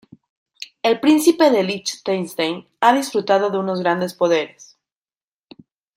El 0.81 0.99
príncipe 0.99 1.51
de 1.51 1.61
Liechtenstein 1.61 2.67
ha 2.79 2.91
disfrutado 2.95 3.51
de 3.51 3.59
unos 3.59 3.81
grandes 3.81 4.15
poderes. 4.15 4.75